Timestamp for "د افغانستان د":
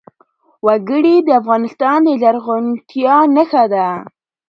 1.21-2.09